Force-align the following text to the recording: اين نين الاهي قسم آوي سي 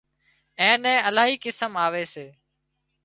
اين 0.65 0.77
نين 0.83 0.99
الاهي 1.09 1.33
قسم 1.43 1.71
آوي 1.85 2.03
سي 2.13 2.27